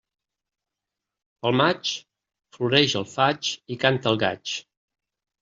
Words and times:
Pel 1.43 1.53
maig, 1.61 1.91
floreix 2.57 2.97
el 3.01 3.07
faig 3.13 3.53
i 3.77 3.79
canta 3.87 4.13
el 4.15 4.21
gaig. 4.27 4.57